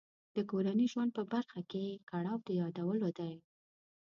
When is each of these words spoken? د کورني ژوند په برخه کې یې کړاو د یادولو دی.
د 0.35 0.37
کورني 0.49 0.85
ژوند 0.91 1.11
په 1.17 1.23
برخه 1.33 1.59
کې 1.69 1.79
یې 1.87 1.95
کړاو 2.09 2.37
د 2.47 2.47
یادولو 2.61 3.09
دی. 3.19 3.33